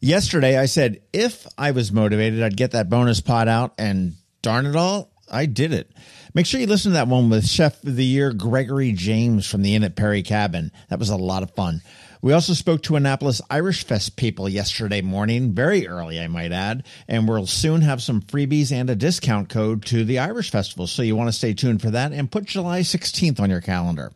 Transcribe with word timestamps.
Yesterday, 0.00 0.56
I 0.56 0.66
said 0.66 1.00
if 1.12 1.46
I 1.56 1.72
was 1.72 1.90
motivated, 1.90 2.42
I'd 2.42 2.56
get 2.56 2.70
that 2.72 2.88
bonus 2.88 3.20
pot 3.20 3.48
out, 3.48 3.74
and 3.78 4.14
darn 4.42 4.66
it 4.66 4.76
all, 4.76 5.10
I 5.30 5.46
did 5.46 5.72
it. 5.72 5.90
Make 6.34 6.46
sure 6.46 6.60
you 6.60 6.66
listen 6.66 6.92
to 6.92 6.94
that 6.94 7.08
one 7.08 7.30
with 7.30 7.48
Chef 7.48 7.82
of 7.82 7.96
the 7.96 8.04
Year 8.04 8.32
Gregory 8.32 8.92
James 8.92 9.46
from 9.48 9.62
the 9.62 9.74
Inn 9.74 9.82
at 9.82 9.96
Perry 9.96 10.22
Cabin. 10.22 10.70
That 10.88 11.00
was 11.00 11.10
a 11.10 11.16
lot 11.16 11.42
of 11.42 11.50
fun. 11.50 11.82
We 12.22 12.32
also 12.32 12.52
spoke 12.52 12.82
to 12.84 12.96
Annapolis 12.96 13.40
Irish 13.50 13.84
Fest 13.84 14.16
people 14.16 14.48
yesterday 14.48 15.02
morning, 15.02 15.52
very 15.52 15.86
early, 15.86 16.20
I 16.20 16.28
might 16.28 16.52
add, 16.52 16.84
and 17.06 17.28
we'll 17.28 17.46
soon 17.46 17.82
have 17.82 18.02
some 18.02 18.22
freebies 18.22 18.72
and 18.72 18.90
a 18.90 18.96
discount 18.96 19.48
code 19.48 19.84
to 19.86 20.04
the 20.04 20.18
Irish 20.20 20.50
Festival. 20.50 20.86
So 20.86 21.02
you 21.02 21.16
want 21.16 21.28
to 21.28 21.32
stay 21.32 21.54
tuned 21.54 21.82
for 21.82 21.90
that 21.90 22.12
and 22.12 22.30
put 22.30 22.44
July 22.44 22.80
16th 22.80 23.40
on 23.40 23.50
your 23.50 23.60
calendar. 23.60 24.12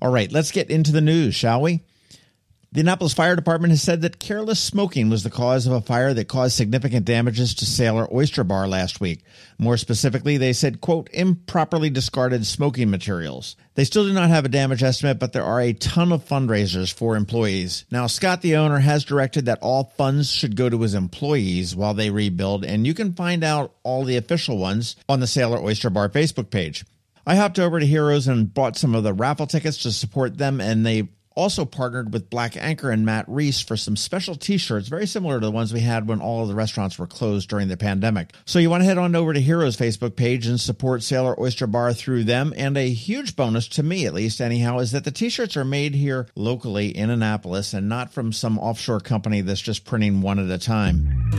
All 0.00 0.10
right, 0.10 0.32
let's 0.32 0.50
get 0.52 0.70
into 0.70 0.92
the 0.92 1.00
news, 1.00 1.34
shall 1.34 1.60
we? 1.60 1.80
The 2.74 2.80
Annapolis 2.80 3.12
Fire 3.12 3.36
Department 3.36 3.72
has 3.72 3.82
said 3.82 4.00
that 4.00 4.18
careless 4.18 4.58
smoking 4.58 5.10
was 5.10 5.24
the 5.24 5.28
cause 5.28 5.66
of 5.66 5.74
a 5.74 5.82
fire 5.82 6.14
that 6.14 6.26
caused 6.26 6.56
significant 6.56 7.04
damages 7.04 7.52
to 7.56 7.66
Sailor 7.66 8.08
Oyster 8.10 8.44
Bar 8.44 8.66
last 8.66 8.98
week. 8.98 9.20
More 9.58 9.76
specifically, 9.76 10.38
they 10.38 10.54
said, 10.54 10.80
quote, 10.80 11.10
improperly 11.12 11.90
discarded 11.90 12.46
smoking 12.46 12.88
materials. 12.88 13.56
They 13.74 13.84
still 13.84 14.06
do 14.06 14.14
not 14.14 14.30
have 14.30 14.46
a 14.46 14.48
damage 14.48 14.82
estimate, 14.82 15.18
but 15.18 15.34
there 15.34 15.44
are 15.44 15.60
a 15.60 15.74
ton 15.74 16.12
of 16.12 16.26
fundraisers 16.26 16.90
for 16.90 17.14
employees. 17.14 17.84
Now, 17.90 18.06
Scott, 18.06 18.40
the 18.40 18.56
owner, 18.56 18.78
has 18.78 19.04
directed 19.04 19.44
that 19.44 19.58
all 19.60 19.92
funds 19.98 20.32
should 20.32 20.56
go 20.56 20.70
to 20.70 20.80
his 20.80 20.94
employees 20.94 21.76
while 21.76 21.92
they 21.92 22.08
rebuild, 22.08 22.64
and 22.64 22.86
you 22.86 22.94
can 22.94 23.12
find 23.12 23.44
out 23.44 23.74
all 23.82 24.02
the 24.02 24.16
official 24.16 24.56
ones 24.56 24.96
on 25.10 25.20
the 25.20 25.26
Sailor 25.26 25.62
Oyster 25.62 25.90
Bar 25.90 26.08
Facebook 26.08 26.48
page. 26.48 26.86
I 27.26 27.36
hopped 27.36 27.58
over 27.58 27.78
to 27.78 27.86
Heroes 27.86 28.28
and 28.28 28.52
bought 28.52 28.78
some 28.78 28.94
of 28.94 29.04
the 29.04 29.12
raffle 29.12 29.46
tickets 29.46 29.76
to 29.82 29.92
support 29.92 30.38
them, 30.38 30.58
and 30.58 30.86
they 30.86 31.08
also 31.34 31.64
partnered 31.64 32.12
with 32.12 32.30
Black 32.30 32.56
Anchor 32.56 32.90
and 32.90 33.04
Matt 33.04 33.24
Reese 33.28 33.60
for 33.60 33.76
some 33.76 33.96
special 33.96 34.34
t-shirts, 34.34 34.88
very 34.88 35.06
similar 35.06 35.40
to 35.40 35.46
the 35.46 35.52
ones 35.52 35.72
we 35.72 35.80
had 35.80 36.08
when 36.08 36.20
all 36.20 36.42
of 36.42 36.48
the 36.48 36.54
restaurants 36.54 36.98
were 36.98 37.06
closed 37.06 37.48
during 37.48 37.68
the 37.68 37.76
pandemic. 37.76 38.32
So 38.44 38.58
you 38.58 38.70
want 38.70 38.82
to 38.82 38.86
head 38.86 38.98
on 38.98 39.14
over 39.14 39.32
to 39.32 39.40
Heroes 39.40 39.76
Facebook 39.76 40.16
page 40.16 40.46
and 40.46 40.60
support 40.60 41.02
Sailor 41.02 41.38
Oyster 41.40 41.66
Bar 41.66 41.92
through 41.92 42.24
them. 42.24 42.52
And 42.56 42.76
a 42.76 42.90
huge 42.90 43.36
bonus 43.36 43.68
to 43.68 43.82
me, 43.82 44.06
at 44.06 44.14
least 44.14 44.40
anyhow, 44.40 44.78
is 44.78 44.92
that 44.92 45.04
the 45.04 45.10
t-shirts 45.10 45.56
are 45.56 45.64
made 45.64 45.94
here 45.94 46.28
locally 46.34 46.88
in 46.88 47.10
Annapolis 47.10 47.72
and 47.74 47.88
not 47.88 48.12
from 48.12 48.32
some 48.32 48.58
offshore 48.58 49.00
company 49.00 49.40
that's 49.40 49.60
just 49.60 49.84
printing 49.84 50.20
one 50.20 50.38
at 50.38 50.50
a 50.50 50.58
time. 50.58 51.30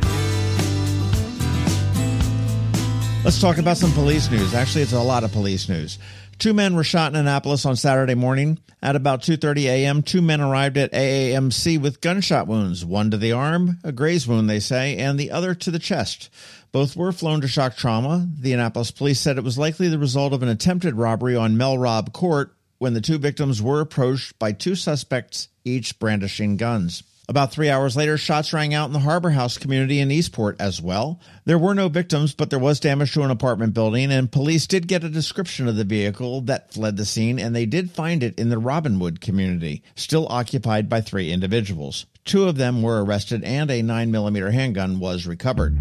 Let's 3.23 3.39
talk 3.39 3.57
about 3.57 3.77
some 3.77 3.93
police 3.93 4.29
news. 4.29 4.53
Actually, 4.53 4.81
it's 4.81 4.91
a 4.91 4.99
lot 4.99 5.23
of 5.23 5.31
police 5.31 5.69
news. 5.69 5.97
Two 6.43 6.53
men 6.53 6.75
were 6.75 6.83
shot 6.83 7.13
in 7.13 7.17
Annapolis 7.17 7.65
on 7.65 7.77
Saturday 7.77 8.15
morning. 8.15 8.59
At 8.81 8.97
about 8.97 9.21
2:30 9.21 9.63
a.m., 9.63 10.03
two 10.03 10.21
men 10.21 10.41
arrived 10.41 10.77
at 10.77 10.91
AAMC 10.91 11.79
with 11.79 12.01
gunshot 12.01 12.47
wounds, 12.47 12.83
one 12.83 13.11
to 13.11 13.17
the 13.17 13.31
arm, 13.31 13.79
a 13.81 13.93
graze 13.93 14.27
wound 14.27 14.49
they 14.49 14.59
say, 14.59 14.97
and 14.97 15.17
the 15.17 15.31
other 15.31 15.55
to 15.55 15.71
the 15.71 15.79
chest. 15.79 16.29
Both 16.73 16.97
were 16.97 17.13
flown 17.13 17.39
to 17.39 17.47
shock 17.47 17.77
trauma. 17.77 18.27
The 18.37 18.51
Annapolis 18.51 18.91
police 18.91 19.21
said 19.21 19.37
it 19.37 19.45
was 19.45 19.57
likely 19.57 19.87
the 19.87 19.97
result 19.97 20.33
of 20.33 20.43
an 20.43 20.49
attempted 20.49 20.95
robbery 20.95 21.37
on 21.37 21.55
Melrob 21.55 22.11
Court 22.11 22.53
when 22.77 22.93
the 22.93 22.99
two 22.99 23.19
victims 23.19 23.61
were 23.61 23.79
approached 23.79 24.37
by 24.37 24.51
two 24.51 24.75
suspects, 24.75 25.47
each 25.63 25.97
brandishing 25.97 26.57
guns. 26.57 27.03
About 27.29 27.53
three 27.53 27.69
hours 27.69 27.95
later, 27.95 28.17
shots 28.17 28.51
rang 28.51 28.73
out 28.73 28.87
in 28.87 28.93
the 28.93 28.99
Harbour 28.99 29.29
House 29.29 29.57
community 29.57 30.01
in 30.01 30.11
Eastport 30.11 30.57
as 30.59 30.81
well. 30.81 31.21
There 31.45 31.57
were 31.57 31.73
no 31.73 31.87
victims, 31.87 32.33
but 32.33 32.49
there 32.49 32.59
was 32.59 32.81
damage 32.81 33.13
to 33.13 33.21
an 33.21 33.31
apartment 33.31 33.73
building, 33.73 34.11
and 34.11 34.29
police 34.29 34.67
did 34.67 34.89
get 34.89 35.05
a 35.05 35.09
description 35.09 35.69
of 35.69 35.77
the 35.77 35.85
vehicle 35.85 36.41
that 36.41 36.73
fled 36.73 36.97
the 36.97 37.05
scene, 37.05 37.39
and 37.39 37.55
they 37.55 37.65
did 37.65 37.91
find 37.91 38.23
it 38.23 38.37
in 38.37 38.49
the 38.49 38.59
Robinwood 38.59 39.21
community, 39.21 39.83
still 39.95 40.27
occupied 40.27 40.89
by 40.89 40.99
three 40.99 41.31
individuals. 41.31 42.07
Two 42.25 42.49
of 42.49 42.57
them 42.57 42.81
were 42.81 43.01
arrested, 43.01 43.41
and 43.45 43.71
a 43.71 43.81
9mm 43.81 44.51
handgun 44.51 44.99
was 44.99 45.25
recovered. 45.25 45.77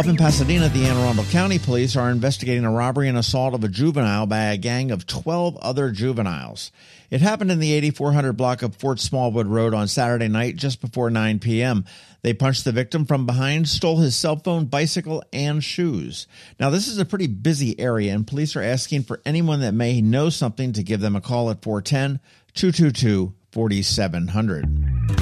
Up 0.00 0.06
in 0.06 0.16
Pasadena, 0.16 0.70
the 0.70 0.86
Anne 0.86 0.96
Arundel 0.96 1.26
County 1.26 1.58
Police 1.58 1.94
are 1.94 2.08
investigating 2.08 2.64
a 2.64 2.70
robbery 2.70 3.10
and 3.10 3.18
assault 3.18 3.52
of 3.52 3.62
a 3.64 3.68
juvenile 3.68 4.24
by 4.24 4.44
a 4.44 4.56
gang 4.56 4.90
of 4.90 5.06
12 5.06 5.58
other 5.58 5.90
juveniles. 5.90 6.72
It 7.10 7.20
happened 7.20 7.50
in 7.50 7.58
the 7.58 7.74
8400 7.74 8.32
block 8.32 8.62
of 8.62 8.74
Fort 8.76 8.98
Smallwood 8.98 9.46
Road 9.46 9.74
on 9.74 9.88
Saturday 9.88 10.28
night 10.28 10.56
just 10.56 10.80
before 10.80 11.10
9 11.10 11.38
p.m. 11.40 11.84
They 12.22 12.32
punched 12.32 12.64
the 12.64 12.72
victim 12.72 13.04
from 13.04 13.26
behind, 13.26 13.68
stole 13.68 13.98
his 13.98 14.16
cell 14.16 14.36
phone, 14.36 14.64
bicycle, 14.64 15.22
and 15.34 15.62
shoes. 15.62 16.26
Now, 16.58 16.70
this 16.70 16.88
is 16.88 16.96
a 16.96 17.04
pretty 17.04 17.26
busy 17.26 17.78
area, 17.78 18.14
and 18.14 18.26
police 18.26 18.56
are 18.56 18.62
asking 18.62 19.02
for 19.02 19.20
anyone 19.26 19.60
that 19.60 19.74
may 19.74 20.00
know 20.00 20.30
something 20.30 20.72
to 20.72 20.82
give 20.82 21.00
them 21.00 21.14
a 21.14 21.20
call 21.20 21.50
at 21.50 21.62
410 21.62 22.20
222 22.54 23.34
4700. 23.52 25.19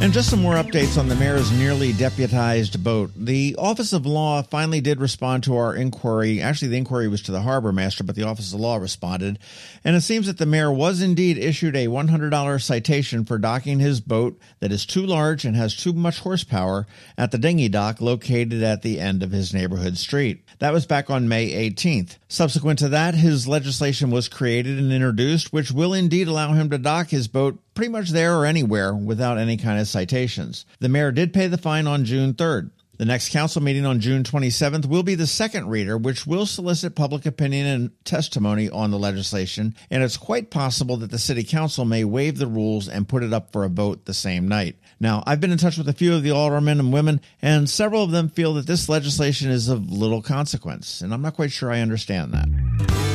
And 0.00 0.12
just 0.12 0.28
some 0.28 0.42
more 0.42 0.56
updates 0.56 0.98
on 0.98 1.08
the 1.08 1.14
mayor's 1.14 1.50
nearly 1.52 1.94
deputized 1.94 2.84
boat. 2.84 3.10
The 3.16 3.56
Office 3.58 3.94
of 3.94 4.04
Law 4.04 4.42
finally 4.42 4.82
did 4.82 5.00
respond 5.00 5.44
to 5.44 5.56
our 5.56 5.74
inquiry. 5.74 6.42
Actually, 6.42 6.68
the 6.68 6.76
inquiry 6.76 7.08
was 7.08 7.22
to 7.22 7.32
the 7.32 7.40
harbor 7.40 7.72
master, 7.72 8.04
but 8.04 8.14
the 8.14 8.24
Office 8.24 8.52
of 8.52 8.60
Law 8.60 8.76
responded. 8.76 9.38
And 9.82 9.96
it 9.96 10.02
seems 10.02 10.26
that 10.26 10.36
the 10.36 10.44
mayor 10.44 10.70
was 10.70 11.00
indeed 11.00 11.38
issued 11.38 11.74
a 11.74 11.86
$100 11.86 12.62
citation 12.62 13.24
for 13.24 13.38
docking 13.38 13.78
his 13.78 14.02
boat 14.02 14.38
that 14.60 14.72
is 14.72 14.84
too 14.84 15.06
large 15.06 15.46
and 15.46 15.56
has 15.56 15.74
too 15.74 15.94
much 15.94 16.18
horsepower 16.18 16.86
at 17.16 17.30
the 17.30 17.38
dinghy 17.38 17.70
dock 17.70 18.02
located 18.02 18.62
at 18.62 18.82
the 18.82 19.00
end 19.00 19.22
of 19.22 19.32
his 19.32 19.54
neighborhood 19.54 19.96
street. 19.96 20.44
That 20.58 20.74
was 20.74 20.84
back 20.84 21.08
on 21.08 21.28
May 21.28 21.70
18th. 21.70 22.18
Subsequent 22.28 22.78
to 22.80 22.90
that, 22.90 23.14
his 23.14 23.48
legislation 23.48 24.10
was 24.10 24.28
created 24.28 24.78
and 24.78 24.92
introduced, 24.92 25.50
which 25.50 25.72
will 25.72 25.94
indeed 25.94 26.28
allow 26.28 26.52
him 26.52 26.68
to 26.68 26.78
dock 26.78 27.08
his 27.08 27.26
boat 27.26 27.58
pretty 27.74 27.90
much 27.90 28.10
there 28.10 28.36
or 28.36 28.46
anywhere 28.46 28.94
without 28.94 29.38
any 29.38 29.56
kind 29.56 29.80
of 29.80 29.88
citations. 29.88 30.64
The 30.80 30.88
mayor 30.88 31.12
did 31.12 31.32
pay 31.32 31.48
the 31.48 31.58
fine 31.58 31.86
on 31.86 32.04
June 32.04 32.34
3rd. 32.34 32.70
The 32.96 33.04
next 33.04 33.30
council 33.30 33.60
meeting 33.60 33.84
on 33.84 33.98
June 33.98 34.22
27th 34.22 34.86
will 34.86 35.02
be 35.02 35.16
the 35.16 35.26
second 35.26 35.68
reader, 35.68 35.98
which 35.98 36.28
will 36.28 36.46
solicit 36.46 36.94
public 36.94 37.26
opinion 37.26 37.66
and 37.66 38.04
testimony 38.04 38.70
on 38.70 38.92
the 38.92 38.98
legislation, 38.98 39.74
and 39.90 40.04
it's 40.04 40.16
quite 40.16 40.50
possible 40.50 40.96
that 40.98 41.10
the 41.10 41.18
city 41.18 41.42
council 41.42 41.84
may 41.84 42.04
waive 42.04 42.38
the 42.38 42.46
rules 42.46 42.88
and 42.88 43.08
put 43.08 43.24
it 43.24 43.32
up 43.32 43.50
for 43.50 43.64
a 43.64 43.68
vote 43.68 44.04
the 44.04 44.14
same 44.14 44.46
night. 44.46 44.76
Now, 45.00 45.24
I've 45.26 45.40
been 45.40 45.50
in 45.50 45.58
touch 45.58 45.76
with 45.76 45.88
a 45.88 45.92
few 45.92 46.14
of 46.14 46.22
the 46.22 46.30
aldermen 46.30 46.78
and 46.78 46.92
women, 46.92 47.20
and 47.42 47.68
several 47.68 48.04
of 48.04 48.12
them 48.12 48.28
feel 48.28 48.54
that 48.54 48.68
this 48.68 48.88
legislation 48.88 49.50
is 49.50 49.68
of 49.68 49.90
little 49.90 50.22
consequence, 50.22 51.00
and 51.00 51.12
I'm 51.12 51.22
not 51.22 51.34
quite 51.34 51.50
sure 51.50 51.72
I 51.72 51.80
understand 51.80 52.32
that. 52.32 53.13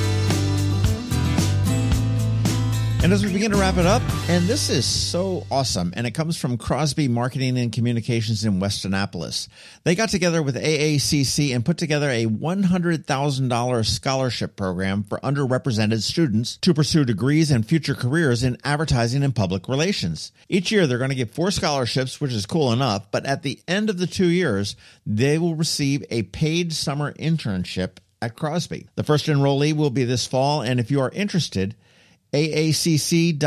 And 3.02 3.14
as 3.14 3.26
we 3.26 3.32
begin 3.32 3.52
to 3.52 3.58
wrap 3.58 3.78
it 3.78 3.86
up, 3.86 4.02
and 4.28 4.46
this 4.46 4.70
is 4.70 4.86
so 4.86 5.48
awesome, 5.50 5.94
and 5.96 6.06
it 6.06 6.12
comes 6.12 6.36
from 6.36 6.58
Crosby 6.58 7.08
Marketing 7.08 7.58
and 7.58 7.72
Communications 7.72 8.44
in 8.44 8.60
West 8.60 8.84
Annapolis. 8.84 9.48
They 9.86 9.96
got 9.96 10.10
together 10.10 10.44
with 10.44 10.58
AACC 10.58 11.56
and 11.56 11.64
put 11.64 11.78
together 11.78 12.10
a 12.10 12.26
$100,000 12.26 13.86
scholarship 13.86 14.58
program 14.58 15.04
for 15.04 15.18
underrepresented 15.20 16.02
students 16.02 16.58
to 16.58 16.74
pursue 16.74 17.06
degrees 17.06 17.52
and 17.52 17.66
future 17.66 17.96
careers 17.96 18.44
in 18.44 18.58
advertising 18.66 19.24
and 19.24 19.34
public 19.34 19.70
relations. 19.70 20.34
Each 20.50 20.70
year, 20.70 20.86
they're 20.86 20.98
going 20.98 21.10
to 21.10 21.16
give 21.16 21.32
four 21.32 21.52
scholarships, 21.52 22.20
which 22.20 22.34
is 22.34 22.46
cool 22.46 22.74
enough, 22.74 23.10
but 23.12 23.26
at 23.26 23.44
the 23.44 23.62
end 23.66 23.90
of 23.90 23.98
the 23.98 24.08
two 24.08 24.28
years, 24.28 24.76
they 25.06 25.38
will 25.38 25.56
receive 25.56 26.04
a 26.10 26.24
paid 26.24 26.74
summer 26.74 27.14
internship 27.14 27.92
at 28.22 28.36
Crosby. 28.36 28.88
The 28.96 29.04
first 29.06 29.28
enrollee 29.28 29.74
will 29.74 29.90
be 29.90 30.04
this 30.04 30.28
fall, 30.28 30.62
and 30.62 30.82
if 30.82 30.92
you 30.92 31.00
are 31.00 31.12
interested, 31.12 31.76
aacc.edu 32.34 33.38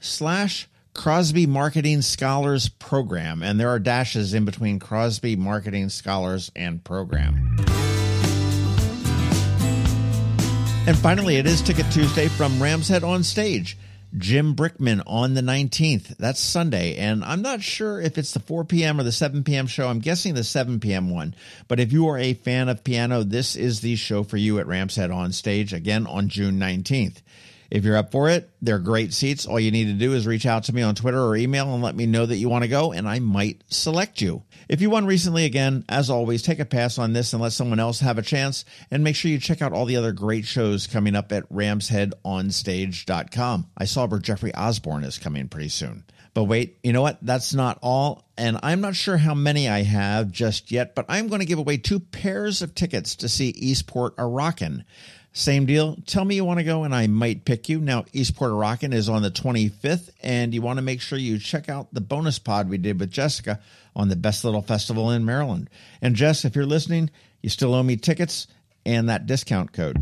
slash 0.00 0.68
Crosby 0.94 1.46
Marketing 1.46 2.02
Scholars 2.02 2.68
Program. 2.68 3.42
And 3.42 3.58
there 3.58 3.70
are 3.70 3.78
dashes 3.78 4.34
in 4.34 4.44
between 4.44 4.78
Crosby 4.78 5.36
Marketing 5.36 5.88
Scholars 5.88 6.50
and 6.56 6.82
Program. 6.82 7.56
And 10.86 10.98
finally, 10.98 11.36
it 11.36 11.46
is 11.46 11.62
Ticket 11.62 11.90
Tuesday 11.92 12.26
from 12.28 12.60
Rams 12.60 12.88
Head 12.88 13.02
OnStage. 13.02 13.76
Jim 14.16 14.56
Brickman 14.56 15.02
on 15.06 15.34
the 15.34 15.40
19th. 15.40 16.16
That's 16.16 16.40
Sunday. 16.40 16.96
And 16.96 17.24
I'm 17.24 17.42
not 17.42 17.62
sure 17.62 18.00
if 18.00 18.18
it's 18.18 18.32
the 18.32 18.40
4 18.40 18.64
p.m. 18.64 18.98
or 18.98 19.04
the 19.04 19.12
7 19.12 19.44
p.m. 19.44 19.68
show. 19.68 19.88
I'm 19.88 20.00
guessing 20.00 20.34
the 20.34 20.42
7 20.42 20.80
p.m. 20.80 21.10
one. 21.10 21.34
But 21.68 21.78
if 21.78 21.92
you 21.92 22.08
are 22.08 22.18
a 22.18 22.34
fan 22.34 22.68
of 22.68 22.82
piano, 22.82 23.22
this 23.22 23.54
is 23.54 23.80
the 23.80 23.94
show 23.94 24.24
for 24.24 24.36
you 24.36 24.58
at 24.58 24.66
Rams 24.66 24.96
Head 24.96 25.10
OnStage 25.10 25.72
again 25.72 26.08
on 26.08 26.28
June 26.28 26.58
19th. 26.58 27.18
If 27.70 27.84
you're 27.84 27.96
up 27.96 28.10
for 28.10 28.28
it, 28.28 28.50
they're 28.60 28.80
great 28.80 29.12
seats. 29.12 29.46
All 29.46 29.60
you 29.60 29.70
need 29.70 29.86
to 29.86 29.92
do 29.92 30.12
is 30.12 30.26
reach 30.26 30.44
out 30.44 30.64
to 30.64 30.74
me 30.74 30.82
on 30.82 30.96
Twitter 30.96 31.22
or 31.22 31.36
email 31.36 31.72
and 31.72 31.82
let 31.82 31.94
me 31.94 32.06
know 32.06 32.26
that 32.26 32.36
you 32.36 32.48
want 32.48 32.64
to 32.64 32.68
go, 32.68 32.92
and 32.92 33.08
I 33.08 33.20
might 33.20 33.62
select 33.68 34.20
you. 34.20 34.42
If 34.68 34.80
you 34.80 34.90
won 34.90 35.06
recently, 35.06 35.44
again, 35.44 35.84
as 35.88 36.10
always, 36.10 36.42
take 36.42 36.58
a 36.58 36.64
pass 36.64 36.98
on 36.98 37.12
this 37.12 37.32
and 37.32 37.40
let 37.42 37.52
someone 37.52 37.80
else 37.80 38.00
have 38.00 38.18
a 38.18 38.22
chance. 38.22 38.64
And 38.90 39.04
make 39.04 39.16
sure 39.16 39.30
you 39.30 39.38
check 39.38 39.62
out 39.62 39.72
all 39.72 39.86
the 39.86 39.96
other 39.96 40.12
great 40.12 40.44
shows 40.44 40.86
coming 40.86 41.14
up 41.14 41.32
at 41.32 41.50
ramsheadonstage.com. 41.52 43.66
I 43.76 43.84
saw 43.84 44.06
where 44.06 44.18
Jeffrey 44.18 44.54
Osborne 44.54 45.04
is 45.04 45.18
coming 45.18 45.48
pretty 45.48 45.68
soon. 45.68 46.04
But 46.34 46.44
wait, 46.44 46.78
you 46.82 46.92
know 46.92 47.02
what? 47.02 47.18
That's 47.22 47.54
not 47.54 47.78
all. 47.82 48.24
And 48.36 48.58
I'm 48.62 48.80
not 48.80 48.94
sure 48.94 49.16
how 49.16 49.34
many 49.34 49.68
I 49.68 49.82
have 49.82 50.30
just 50.30 50.70
yet, 50.70 50.94
but 50.94 51.06
I'm 51.08 51.28
going 51.28 51.40
to 51.40 51.46
give 51.46 51.58
away 51.58 51.76
two 51.76 52.00
pairs 52.00 52.62
of 52.62 52.74
tickets 52.74 53.16
to 53.16 53.28
see 53.28 53.50
Eastport 53.50 54.14
a 54.16 54.26
Rockin'. 54.26 54.84
Same 55.32 55.64
deal. 55.64 55.96
Tell 56.06 56.24
me 56.24 56.34
you 56.34 56.44
want 56.44 56.58
to 56.58 56.64
go 56.64 56.82
and 56.84 56.94
I 56.94 57.06
might 57.06 57.44
pick 57.44 57.68
you. 57.68 57.80
Now, 57.80 58.04
Eastport 58.12 58.52
Rockin' 58.52 58.92
is 58.92 59.08
on 59.08 59.22
the 59.22 59.30
25th, 59.30 60.10
and 60.22 60.52
you 60.52 60.60
want 60.60 60.78
to 60.78 60.82
make 60.82 61.00
sure 61.00 61.18
you 61.18 61.38
check 61.38 61.68
out 61.68 61.92
the 61.94 62.00
bonus 62.00 62.38
pod 62.38 62.68
we 62.68 62.78
did 62.78 62.98
with 62.98 63.12
Jessica 63.12 63.60
on 63.94 64.08
the 64.08 64.16
Best 64.16 64.44
Little 64.44 64.62
Festival 64.62 65.10
in 65.10 65.24
Maryland. 65.24 65.70
And 66.02 66.16
Jess, 66.16 66.44
if 66.44 66.56
you're 66.56 66.66
listening, 66.66 67.10
you 67.42 67.48
still 67.48 67.74
owe 67.74 67.82
me 67.82 67.96
tickets 67.96 68.48
and 68.84 69.08
that 69.08 69.26
discount 69.26 69.72
code. 69.72 69.96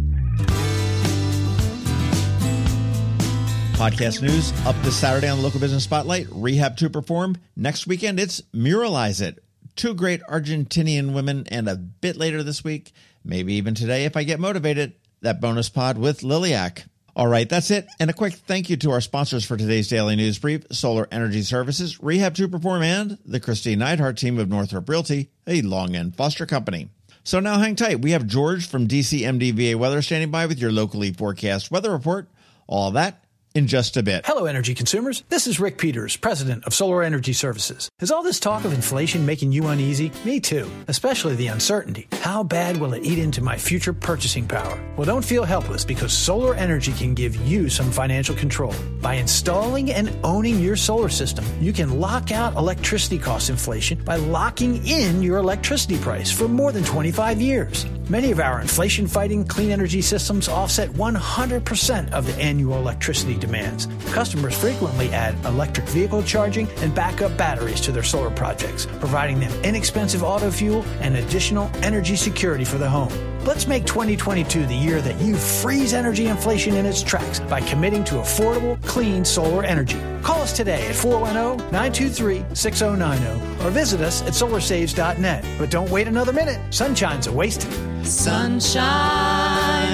Podcast 3.74 4.22
news 4.22 4.52
up 4.66 4.74
this 4.82 4.96
Saturday 4.96 5.28
on 5.28 5.38
the 5.38 5.44
Local 5.44 5.60
Business 5.60 5.84
Spotlight. 5.84 6.26
Rehab 6.32 6.76
to 6.78 6.90
perform. 6.90 7.36
Next 7.54 7.86
weekend, 7.86 8.18
it's 8.18 8.40
Muralize 8.52 9.20
It. 9.20 9.42
Two 9.76 9.94
great 9.94 10.20
Argentinian 10.22 11.12
women, 11.14 11.46
and 11.50 11.68
a 11.68 11.76
bit 11.76 12.16
later 12.16 12.42
this 12.42 12.64
week, 12.64 12.92
maybe 13.24 13.54
even 13.54 13.74
today 13.74 14.04
if 14.04 14.16
I 14.16 14.24
get 14.24 14.40
motivated, 14.40 14.94
that 15.20 15.40
bonus 15.40 15.68
pod 15.68 15.98
with 15.98 16.20
Liliac. 16.20 16.84
All 17.16 17.26
right, 17.26 17.48
that's 17.48 17.72
it. 17.72 17.88
And 17.98 18.10
a 18.10 18.12
quick 18.12 18.34
thank 18.34 18.70
you 18.70 18.76
to 18.76 18.92
our 18.92 19.00
sponsors 19.00 19.44
for 19.44 19.56
today's 19.56 19.88
daily 19.88 20.14
news 20.14 20.38
brief 20.38 20.64
Solar 20.70 21.08
Energy 21.10 21.42
Services, 21.42 22.00
Rehab 22.00 22.34
to 22.36 22.46
Perform, 22.46 22.82
and 22.82 23.18
the 23.24 23.40
Christine 23.40 23.80
Neidhardt 23.80 24.16
team 24.16 24.38
of 24.38 24.48
Northrop 24.48 24.88
Realty, 24.88 25.30
a 25.46 25.60
Long 25.62 25.96
and 25.96 26.14
Foster 26.14 26.46
company. 26.46 26.90
So 27.24 27.40
now 27.40 27.58
hang 27.58 27.74
tight. 27.74 28.00
We 28.00 28.12
have 28.12 28.26
George 28.26 28.68
from 28.68 28.86
DCMDVA 28.86 29.74
Weather 29.74 30.00
standing 30.00 30.30
by 30.30 30.46
with 30.46 30.60
your 30.60 30.70
locally 30.70 31.12
forecast 31.12 31.70
weather 31.70 31.90
report. 31.90 32.28
All 32.68 32.92
that 32.92 33.24
in 33.54 33.66
just 33.66 33.96
a 33.96 34.02
bit. 34.02 34.24
Hello, 34.26 34.44
energy 34.44 34.74
consumers. 34.74 35.24
This 35.28 35.46
is 35.46 35.60
Rick 35.60 35.78
Peters, 35.78 36.16
president 36.16 36.64
of 36.64 36.74
Solar 36.74 37.02
Energy 37.02 37.32
Services. 37.32 37.88
Is 38.00 38.10
all 38.10 38.22
this 38.22 38.40
talk 38.40 38.64
of 38.64 38.72
inflation 38.72 39.26
making 39.26 39.52
you 39.52 39.66
uneasy? 39.66 40.12
Me 40.24 40.40
too, 40.40 40.70
especially 40.88 41.34
the 41.34 41.48
uncertainty. 41.48 42.08
How 42.20 42.42
bad 42.42 42.76
will 42.76 42.92
it 42.92 43.04
eat 43.04 43.18
into 43.18 43.42
my 43.42 43.56
future 43.56 43.92
purchasing 43.92 44.46
power? 44.46 44.78
Well, 44.96 45.06
don't 45.06 45.24
feel 45.24 45.44
helpless 45.44 45.84
because 45.84 46.12
solar 46.12 46.54
energy 46.54 46.92
can 46.92 47.14
give 47.14 47.36
you 47.46 47.68
some 47.68 47.90
financial 47.90 48.34
control. 48.34 48.74
By 49.00 49.14
installing 49.14 49.92
and 49.92 50.16
owning 50.24 50.60
your 50.60 50.76
solar 50.76 51.08
system, 51.08 51.44
you 51.60 51.72
can 51.72 52.00
lock 52.00 52.32
out 52.32 52.56
electricity 52.56 53.18
cost 53.18 53.50
inflation 53.50 54.02
by 54.04 54.16
locking 54.16 54.86
in 54.86 55.22
your 55.22 55.38
electricity 55.38 55.98
price 55.98 56.30
for 56.30 56.48
more 56.48 56.72
than 56.72 56.84
25 56.84 57.40
years. 57.40 57.86
Many 58.10 58.30
of 58.30 58.40
our 58.40 58.62
inflation 58.62 59.06
fighting 59.06 59.44
clean 59.44 59.70
energy 59.70 60.00
systems 60.00 60.48
offset 60.48 60.88
100% 60.90 62.12
of 62.12 62.26
the 62.26 62.34
annual 62.36 62.78
electricity 62.78 63.36
demands. 63.36 63.86
Customers 64.12 64.56
frequently 64.56 65.10
add 65.10 65.34
electric 65.44 65.86
vehicle 65.88 66.22
charging 66.22 66.66
and 66.78 66.94
backup 66.94 67.36
batteries 67.36 67.82
to 67.82 67.92
their 67.92 68.02
solar 68.02 68.30
projects, 68.30 68.86
providing 68.86 69.40
them 69.40 69.52
inexpensive 69.62 70.22
auto 70.22 70.50
fuel 70.50 70.82
and 71.00 71.16
additional 71.16 71.70
energy 71.82 72.16
security 72.16 72.64
for 72.64 72.78
the 72.78 72.88
home. 72.88 73.12
Let's 73.44 73.66
make 73.66 73.86
2022 73.86 74.66
the 74.66 74.74
year 74.74 75.00
that 75.00 75.20
you 75.20 75.36
freeze 75.36 75.94
energy 75.94 76.26
inflation 76.26 76.74
in 76.74 76.84
its 76.84 77.02
tracks 77.02 77.40
by 77.40 77.60
committing 77.60 78.04
to 78.04 78.16
affordable, 78.16 78.80
clean 78.84 79.24
solar 79.24 79.64
energy. 79.64 79.98
Call 80.22 80.40
us 80.40 80.52
today 80.52 80.86
at 80.88 80.94
410 80.94 81.70
923 81.72 82.44
6090 82.54 83.64
or 83.64 83.70
visit 83.70 84.00
us 84.00 84.22
at 84.22 84.34
solarsaves.net. 84.34 85.44
But 85.58 85.70
don't 85.70 85.90
wait 85.90 86.08
another 86.08 86.32
minute. 86.32 86.60
Sunshine's 86.72 87.26
a 87.26 87.32
waste. 87.32 87.62
Sunshine, 88.04 88.82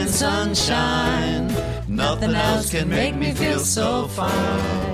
sunshine. 0.08 1.48
Nothing 1.86 2.34
else 2.34 2.70
can 2.70 2.88
make 2.88 3.14
me 3.14 3.32
feel 3.32 3.60
so 3.60 4.08
fine. 4.08 4.93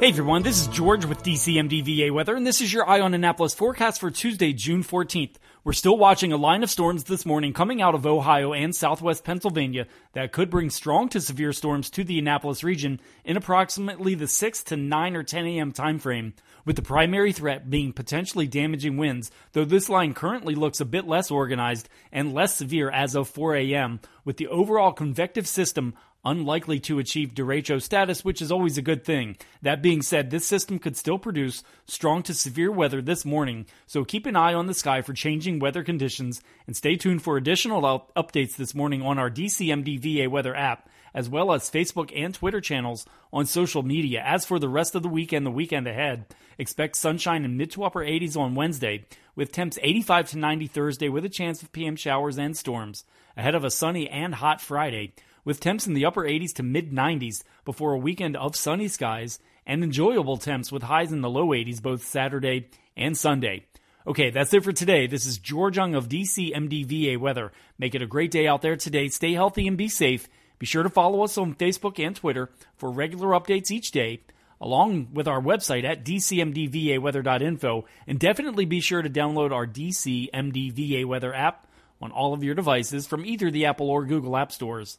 Hey 0.00 0.10
everyone, 0.10 0.44
this 0.44 0.60
is 0.60 0.68
George 0.68 1.04
with 1.06 1.24
DCMDVA 1.24 2.12
Weather, 2.12 2.36
and 2.36 2.46
this 2.46 2.60
is 2.60 2.72
your 2.72 2.88
Eye 2.88 3.00
on 3.00 3.14
Annapolis 3.14 3.52
forecast 3.52 3.98
for 3.98 4.12
Tuesday, 4.12 4.52
June 4.52 4.84
14th. 4.84 5.34
We're 5.64 5.72
still 5.72 5.98
watching 5.98 6.32
a 6.32 6.36
line 6.36 6.62
of 6.62 6.70
storms 6.70 7.02
this 7.02 7.26
morning 7.26 7.52
coming 7.52 7.82
out 7.82 7.96
of 7.96 8.06
Ohio 8.06 8.52
and 8.52 8.72
southwest 8.72 9.24
Pennsylvania 9.24 9.88
that 10.12 10.30
could 10.30 10.50
bring 10.50 10.70
strong 10.70 11.08
to 11.08 11.20
severe 11.20 11.52
storms 11.52 11.90
to 11.90 12.04
the 12.04 12.20
Annapolis 12.20 12.62
region 12.62 13.00
in 13.24 13.36
approximately 13.36 14.14
the 14.14 14.28
6 14.28 14.62
to 14.62 14.76
9 14.76 15.16
or 15.16 15.24
10 15.24 15.46
a.m. 15.46 15.72
time 15.72 15.98
frame, 15.98 16.32
with 16.64 16.76
the 16.76 16.82
primary 16.82 17.32
threat 17.32 17.68
being 17.68 17.92
potentially 17.92 18.46
damaging 18.46 18.98
winds, 18.98 19.32
though 19.52 19.64
this 19.64 19.88
line 19.88 20.14
currently 20.14 20.54
looks 20.54 20.80
a 20.80 20.84
bit 20.84 21.08
less 21.08 21.28
organized 21.28 21.88
and 22.12 22.32
less 22.32 22.56
severe 22.56 22.88
as 22.88 23.16
of 23.16 23.28
4 23.28 23.56
a.m., 23.56 23.98
with 24.24 24.36
the 24.36 24.46
overall 24.46 24.92
convective 24.92 25.48
system 25.48 25.94
unlikely 26.28 26.78
to 26.78 26.98
achieve 26.98 27.34
derecho 27.34 27.80
status, 27.80 28.24
which 28.24 28.42
is 28.42 28.52
always 28.52 28.76
a 28.76 28.82
good 28.82 29.02
thing. 29.02 29.36
That 29.62 29.80
being 29.80 30.02
said, 30.02 30.30
this 30.30 30.46
system 30.46 30.78
could 30.78 30.96
still 30.96 31.18
produce 31.18 31.62
strong 31.86 32.22
to 32.24 32.34
severe 32.34 32.70
weather 32.70 33.00
this 33.00 33.24
morning, 33.24 33.64
so 33.86 34.04
keep 34.04 34.26
an 34.26 34.36
eye 34.36 34.52
on 34.52 34.66
the 34.66 34.74
sky 34.74 35.00
for 35.00 35.14
changing 35.14 35.58
weather 35.58 35.82
conditions 35.82 36.42
and 36.66 36.76
stay 36.76 36.96
tuned 36.96 37.22
for 37.22 37.36
additional 37.36 37.86
up- 37.86 38.14
updates 38.14 38.56
this 38.56 38.74
morning 38.74 39.00
on 39.00 39.18
our 39.18 39.30
DCMDVA 39.30 40.28
weather 40.28 40.54
app, 40.54 40.90
as 41.14 41.30
well 41.30 41.50
as 41.50 41.70
Facebook 41.70 42.12
and 42.14 42.34
Twitter 42.34 42.60
channels 42.60 43.06
on 43.32 43.46
social 43.46 43.82
media. 43.82 44.22
As 44.22 44.44
for 44.44 44.58
the 44.58 44.68
rest 44.68 44.94
of 44.94 45.02
the 45.02 45.08
week 45.08 45.32
and 45.32 45.46
the 45.46 45.50
weekend 45.50 45.86
ahead, 45.86 46.26
expect 46.58 46.96
sunshine 46.96 47.44
in 47.44 47.56
mid 47.56 47.70
to 47.70 47.84
upper 47.84 48.00
80s 48.00 48.36
on 48.36 48.54
Wednesday, 48.54 49.06
with 49.34 49.50
temps 49.50 49.78
85 49.80 50.30
to 50.30 50.38
90 50.38 50.66
Thursday 50.66 51.08
with 51.08 51.24
a 51.24 51.30
chance 51.30 51.62
of 51.62 51.72
PM 51.72 51.96
showers 51.96 52.38
and 52.38 52.54
storms, 52.54 53.04
ahead 53.34 53.54
of 53.54 53.64
a 53.64 53.70
sunny 53.70 54.10
and 54.10 54.34
hot 54.34 54.60
Friday 54.60 55.14
with 55.48 55.60
temps 55.60 55.86
in 55.86 55.94
the 55.94 56.04
upper 56.04 56.24
80s 56.24 56.52
to 56.52 56.62
mid 56.62 56.92
90s 56.92 57.42
before 57.64 57.94
a 57.94 57.98
weekend 57.98 58.36
of 58.36 58.54
sunny 58.54 58.86
skies 58.86 59.38
and 59.64 59.82
enjoyable 59.82 60.36
temps 60.36 60.70
with 60.70 60.82
highs 60.82 61.10
in 61.10 61.22
the 61.22 61.30
low 61.30 61.46
80s 61.46 61.80
both 61.80 62.04
Saturday 62.04 62.68
and 62.98 63.16
Sunday. 63.16 63.64
Okay, 64.06 64.28
that's 64.28 64.52
it 64.52 64.62
for 64.62 64.72
today. 64.72 65.06
This 65.06 65.24
is 65.24 65.38
George 65.38 65.78
Young 65.78 65.94
of 65.94 66.06
DC 66.06 66.54
MDVA 66.54 67.16
Weather. 67.16 67.50
Make 67.78 67.94
it 67.94 68.02
a 68.02 68.06
great 68.06 68.30
day 68.30 68.46
out 68.46 68.60
there 68.60 68.76
today. 68.76 69.08
Stay 69.08 69.32
healthy 69.32 69.66
and 69.66 69.78
be 69.78 69.88
safe. 69.88 70.28
Be 70.58 70.66
sure 70.66 70.82
to 70.82 70.90
follow 70.90 71.24
us 71.24 71.38
on 71.38 71.54
Facebook 71.54 71.98
and 71.98 72.14
Twitter 72.14 72.50
for 72.76 72.90
regular 72.90 73.28
updates 73.28 73.70
each 73.70 73.90
day, 73.90 74.20
along 74.60 75.08
with 75.14 75.26
our 75.26 75.40
website 75.40 75.84
at 75.84 76.04
dcmdvaweather.info. 76.04 77.86
And 78.06 78.18
definitely 78.18 78.66
be 78.66 78.82
sure 78.82 79.00
to 79.00 79.08
download 79.08 79.52
our 79.52 79.66
DC 79.66 80.28
MDVA 80.30 81.06
Weather 81.06 81.32
app 81.32 81.66
on 82.02 82.12
all 82.12 82.34
of 82.34 82.44
your 82.44 82.54
devices 82.54 83.06
from 83.06 83.24
either 83.24 83.50
the 83.50 83.64
Apple 83.64 83.88
or 83.88 84.04
Google 84.04 84.36
App 84.36 84.52
Stores 84.52 84.98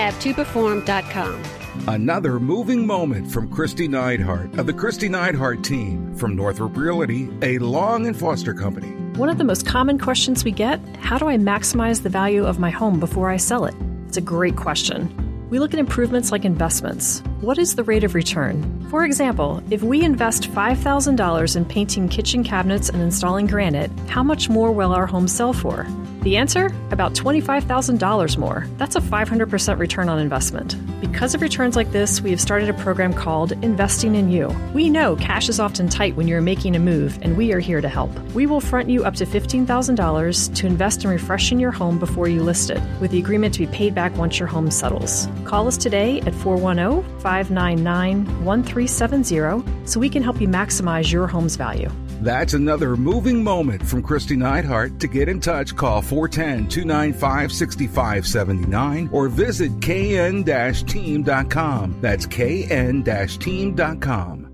rehab2perform.com. 0.01 1.43
Another 1.87 2.39
moving 2.39 2.85
moment 2.85 3.31
from 3.31 3.49
Kristi 3.49 3.87
Neidhardt 3.87 4.57
of 4.57 4.65
the 4.65 4.73
Kristi 4.73 5.09
Neidhardt 5.09 5.63
team 5.63 6.15
from 6.15 6.35
Northrop 6.35 6.75
Realty, 6.75 7.29
a 7.41 7.59
Long 7.59 8.07
and 8.07 8.17
Foster 8.17 8.53
company. 8.53 8.89
One 9.17 9.29
of 9.29 9.37
the 9.37 9.43
most 9.43 9.65
common 9.65 9.97
questions 9.99 10.43
we 10.43 10.51
get 10.51 10.79
how 10.97 11.17
do 11.17 11.27
I 11.27 11.37
maximize 11.37 12.03
the 12.03 12.09
value 12.09 12.45
of 12.45 12.59
my 12.59 12.69
home 12.69 12.99
before 12.99 13.29
I 13.29 13.37
sell 13.37 13.65
it? 13.65 13.75
It's 14.07 14.17
a 14.17 14.21
great 14.21 14.55
question. 14.55 15.09
We 15.49 15.59
look 15.59 15.73
at 15.73 15.79
improvements 15.79 16.31
like 16.31 16.45
investments. 16.45 17.23
What 17.41 17.57
is 17.57 17.75
the 17.75 17.83
rate 17.83 18.03
of 18.03 18.13
return? 18.13 18.87
For 18.91 19.03
example, 19.03 19.63
if 19.71 19.81
we 19.81 20.03
invest 20.03 20.51
$5,000 20.51 21.55
in 21.55 21.65
painting 21.65 22.07
kitchen 22.07 22.43
cabinets 22.43 22.89
and 22.89 23.01
installing 23.01 23.47
granite, 23.47 23.89
how 24.07 24.21
much 24.21 24.47
more 24.47 24.71
will 24.71 24.93
our 24.93 25.07
home 25.07 25.27
sell 25.27 25.51
for? 25.51 25.87
The 26.21 26.37
answer? 26.37 26.67
About 26.91 27.15
$25,000 27.15 28.37
more. 28.37 28.67
That's 28.77 28.95
a 28.95 29.01
500% 29.01 29.79
return 29.79 30.07
on 30.07 30.19
investment. 30.19 30.77
Because 31.01 31.33
of 31.33 31.41
returns 31.41 31.75
like 31.75 31.91
this, 31.91 32.21
we 32.21 32.29
have 32.29 32.39
started 32.39 32.69
a 32.69 32.75
program 32.75 33.11
called 33.11 33.53
Investing 33.63 34.13
in 34.13 34.29
You. 34.29 34.55
We 34.75 34.91
know 34.91 35.15
cash 35.15 35.49
is 35.49 35.59
often 35.59 35.89
tight 35.89 36.15
when 36.15 36.27
you're 36.27 36.39
making 36.39 36.75
a 36.75 36.79
move, 36.79 37.17
and 37.23 37.35
we 37.35 37.53
are 37.53 37.59
here 37.59 37.81
to 37.81 37.89
help. 37.89 38.11
We 38.35 38.45
will 38.45 38.61
front 38.61 38.87
you 38.87 39.03
up 39.03 39.15
to 39.15 39.25
$15,000 39.25 40.53
to 40.55 40.67
invest 40.67 41.03
in 41.03 41.09
refreshing 41.09 41.59
your 41.59 41.71
home 41.71 41.97
before 41.97 42.27
you 42.27 42.43
list 42.43 42.69
it, 42.69 42.79
with 42.99 43.09
the 43.09 43.17
agreement 43.17 43.55
to 43.55 43.65
be 43.65 43.73
paid 43.73 43.95
back 43.95 44.15
once 44.15 44.37
your 44.37 44.47
home 44.47 44.69
settles. 44.69 45.27
Call 45.43 45.67
us 45.67 45.75
today 45.75 46.21
at 46.21 46.35
410 46.35 47.19
599 47.31 48.43
1370 48.43 49.87
so 49.87 50.01
we 50.01 50.09
can 50.09 50.21
help 50.21 50.41
you 50.41 50.49
maximize 50.49 51.09
your 51.11 51.27
home's 51.27 51.55
value. 51.55 51.89
That's 52.19 52.53
another 52.53 52.97
moving 52.97 53.41
moment 53.41 53.87
from 53.87 54.03
Kristi 54.03 54.35
Neidhardt. 54.35 54.99
To 54.99 55.07
get 55.07 55.29
in 55.29 55.39
touch, 55.39 55.73
call 55.75 56.01
410 56.01 56.67
295 56.67 57.51
6579 57.53 59.09
or 59.13 59.29
visit 59.29 59.71
kn 59.81 60.43
team.com. 60.43 61.97
That's 62.01 62.25
kn 62.25 63.03
team.com. 63.03 64.47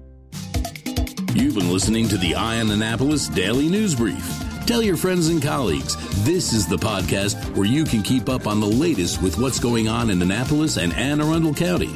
You've 1.33 1.55
been 1.55 1.71
listening 1.71 2.07
to 2.09 2.17
the 2.17 2.35
Eye 2.35 2.59
on 2.59 2.69
Annapolis 2.69 3.27
Daily 3.27 3.69
News 3.69 3.95
Brief. 3.95 4.43
Tell 4.67 4.83
your 4.83 4.97
friends 4.97 5.29
and 5.29 5.41
colleagues 5.41 5.95
this 6.23 6.53
is 6.53 6.67
the 6.67 6.77
podcast 6.77 7.55
where 7.55 7.67
you 7.67 7.85
can 7.85 8.03
keep 8.03 8.29
up 8.29 8.47
on 8.47 8.59
the 8.59 8.67
latest 8.67 9.21
with 9.21 9.39
what's 9.39 9.59
going 9.59 9.87
on 9.87 10.09
in 10.09 10.21
Annapolis 10.21 10.77
and 10.77 10.93
Anne 10.93 11.21
Arundel 11.21 11.53
County. 11.53 11.95